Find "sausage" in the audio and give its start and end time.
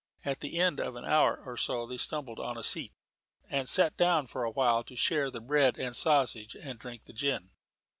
5.95-6.55